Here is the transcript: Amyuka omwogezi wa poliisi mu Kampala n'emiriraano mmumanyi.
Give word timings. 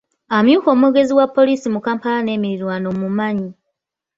Amyuka 0.37 0.67
omwogezi 0.75 1.13
wa 1.19 1.27
poliisi 1.35 1.67
mu 1.73 1.79
Kampala 1.85 2.19
n'emiriraano 2.21 2.87
mmumanyi. 2.91 3.49